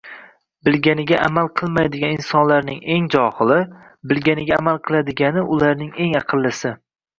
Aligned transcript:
Bilganiga 0.69 1.19
amal 1.25 1.49
qilmaydigan 1.61 2.15
insonlarning 2.15 2.81
eng 2.97 3.07
johili, 3.17 3.59
bilganiga 4.13 4.61
amal 4.65 4.83
qiladigani 4.89 5.47
ularning 5.59 5.95
eng 6.09 6.21
aqllisi 6.25 6.77